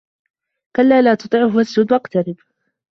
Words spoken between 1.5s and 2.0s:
وَاسجُد